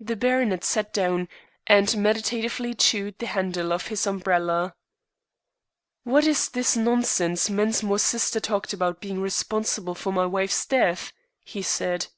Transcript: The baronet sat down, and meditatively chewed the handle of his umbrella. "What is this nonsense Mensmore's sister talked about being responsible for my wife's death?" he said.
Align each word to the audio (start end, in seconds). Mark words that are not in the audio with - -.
The 0.00 0.16
baronet 0.16 0.64
sat 0.64 0.92
down, 0.92 1.28
and 1.64 1.96
meditatively 1.96 2.74
chewed 2.74 3.20
the 3.20 3.26
handle 3.28 3.72
of 3.72 3.86
his 3.86 4.04
umbrella. 4.04 4.74
"What 6.02 6.26
is 6.26 6.48
this 6.48 6.76
nonsense 6.76 7.48
Mensmore's 7.48 8.02
sister 8.02 8.40
talked 8.40 8.72
about 8.72 9.00
being 9.00 9.20
responsible 9.20 9.94
for 9.94 10.12
my 10.12 10.26
wife's 10.26 10.66
death?" 10.66 11.12
he 11.44 11.62
said. 11.62 12.08